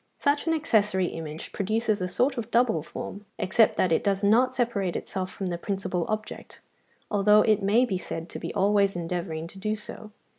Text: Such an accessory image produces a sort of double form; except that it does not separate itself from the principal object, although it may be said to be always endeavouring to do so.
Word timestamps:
Such 0.17 0.47
an 0.47 0.53
accessory 0.55 1.05
image 1.09 1.51
produces 1.53 2.01
a 2.01 2.07
sort 2.07 2.35
of 2.35 2.49
double 2.49 2.81
form; 2.81 3.27
except 3.37 3.75
that 3.75 3.91
it 3.91 4.03
does 4.03 4.23
not 4.23 4.55
separate 4.55 4.95
itself 4.95 5.29
from 5.29 5.45
the 5.45 5.59
principal 5.59 6.07
object, 6.09 6.59
although 7.11 7.43
it 7.43 7.61
may 7.61 7.85
be 7.85 7.99
said 7.99 8.27
to 8.29 8.39
be 8.39 8.51
always 8.55 8.95
endeavouring 8.95 9.45
to 9.45 9.59
do 9.59 9.75
so. 9.75 10.11